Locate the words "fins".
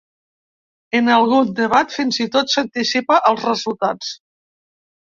1.99-2.19